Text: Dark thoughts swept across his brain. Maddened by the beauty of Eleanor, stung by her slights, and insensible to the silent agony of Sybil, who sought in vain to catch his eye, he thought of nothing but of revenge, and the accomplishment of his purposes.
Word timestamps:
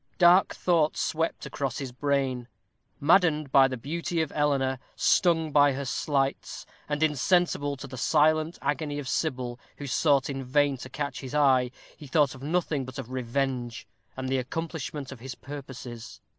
Dark 0.17 0.55
thoughts 0.55 0.99
swept 0.99 1.45
across 1.45 1.77
his 1.77 1.91
brain. 1.91 2.47
Maddened 2.99 3.51
by 3.51 3.67
the 3.67 3.77
beauty 3.77 4.19
of 4.23 4.31
Eleanor, 4.33 4.79
stung 4.95 5.51
by 5.51 5.73
her 5.73 5.85
slights, 5.85 6.65
and 6.89 7.03
insensible 7.03 7.77
to 7.77 7.85
the 7.85 7.97
silent 7.97 8.57
agony 8.63 8.97
of 8.97 9.07
Sybil, 9.07 9.59
who 9.77 9.85
sought 9.85 10.27
in 10.27 10.43
vain 10.43 10.75
to 10.77 10.89
catch 10.89 11.19
his 11.19 11.35
eye, 11.35 11.69
he 11.95 12.07
thought 12.07 12.33
of 12.33 12.41
nothing 12.41 12.83
but 12.83 12.97
of 12.97 13.11
revenge, 13.11 13.85
and 14.17 14.27
the 14.27 14.39
accomplishment 14.39 15.11
of 15.11 15.19
his 15.19 15.35
purposes. 15.35 16.19